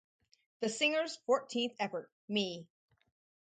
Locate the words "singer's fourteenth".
0.69-1.73